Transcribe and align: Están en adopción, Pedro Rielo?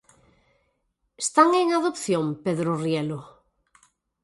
Están 1.23 1.49
en 1.61 1.67
adopción, 1.77 2.25
Pedro 2.45 2.71
Rielo? 2.83 3.19